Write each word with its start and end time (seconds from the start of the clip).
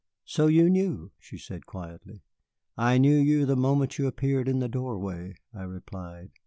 "So 0.25 0.47
you 0.47 0.67
knew," 0.67 1.11
she 1.19 1.37
said 1.37 1.67
quietly. 1.67 2.23
"I 2.75 2.97
knew 2.97 3.15
you 3.17 3.45
the 3.45 3.55
moment 3.55 3.99
you 3.99 4.07
appeared 4.07 4.47
in 4.47 4.57
the 4.57 4.67
doorway," 4.67 5.35
I 5.53 5.61
replied. 5.61 6.31